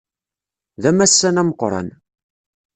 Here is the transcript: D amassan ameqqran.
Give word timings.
D 0.81 0.85
amassan 0.89 1.41
ameqqran. 1.41 1.87